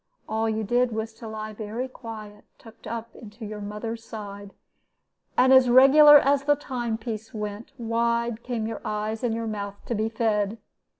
[0.27, 4.51] All you did was to lie very quiet, tucked up into your mother's side;
[5.37, 9.75] and as regular as the time piece went, wide came your eyes and your mouth
[9.85, 10.57] to be fed.